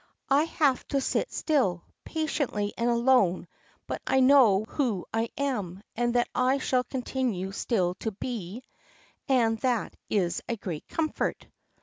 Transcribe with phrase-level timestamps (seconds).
[0.31, 3.47] I have to sit still, patiently and alone;
[3.85, 8.63] but I know who I am, and that I shall continue still to be,
[9.29, 11.45] and that is a great comfort."